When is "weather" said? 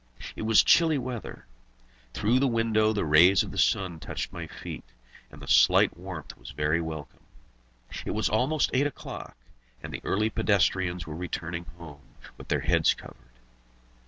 0.97-1.45